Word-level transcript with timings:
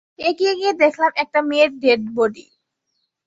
এগিয়ে 0.19 0.53
গিয়ে 0.55 0.73
দেখলাম 0.81 1.11
একটা 1.15 1.39
মেয়ের 1.49 1.71
ডেডবিডি। 1.79 2.45